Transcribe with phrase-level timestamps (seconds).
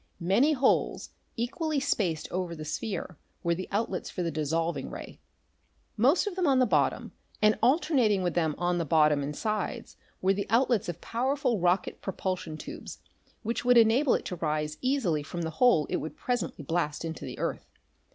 [0.19, 5.19] Many holes equally spaced over the sphere were the outlets for the dissolving ray
[5.95, 9.97] most of them on the bottom and alternating with them on the bottom and sides
[10.19, 12.97] were the outlets of powerful rocket propulsion tubes,
[13.43, 17.23] which would enable it to rise easily from the hole it would presently blast into
[17.23, 17.67] the earth.